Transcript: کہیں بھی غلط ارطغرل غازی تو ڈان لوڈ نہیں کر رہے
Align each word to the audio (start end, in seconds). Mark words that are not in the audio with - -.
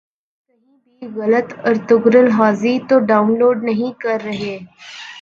کہیں 0.47 0.77
بھی 0.83 1.07
غلط 1.17 1.47
ارطغرل 1.67 2.27
غازی 2.37 2.75
تو 2.87 2.95
ڈان 3.07 3.27
لوڈ 3.39 3.57
نہیں 3.63 3.91
کر 4.03 4.17
رہے 4.25 4.55